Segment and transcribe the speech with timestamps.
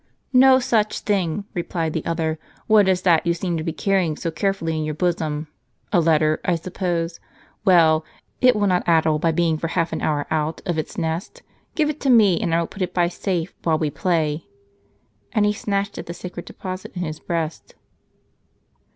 [0.33, 2.39] "No such thing," replied the other.
[2.65, 5.47] "What is that you seem to be carrying so carefully in your bosom?
[5.93, 7.19] A letter, I suppose;
[7.65, 8.03] well,
[8.41, 11.43] it will not addle by being for half an hour out of its nest.
[11.75, 14.47] Give it to me, and I will put it by safe while we play."
[15.33, 17.75] And lie snatched at the sacred deposit in his breast.